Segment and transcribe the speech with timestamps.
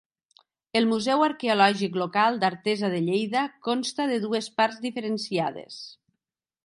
[0.79, 5.79] El museu arqueològic local d'Artesa de Lleida consta de dues parts diferenciades.